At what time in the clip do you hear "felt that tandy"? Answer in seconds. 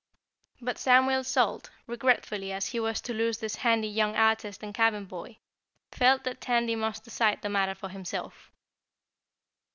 5.91-6.75